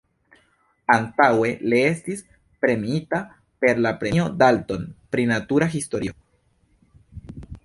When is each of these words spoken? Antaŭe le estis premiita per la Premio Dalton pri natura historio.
Antaŭe 0.93 1.51
le 1.73 1.81
estis 1.89 2.25
premiita 2.67 3.19
per 3.65 3.85
la 3.87 3.95
Premio 4.01 4.27
Dalton 4.43 4.89
pri 5.13 5.31
natura 5.37 5.73
historio. 5.79 6.21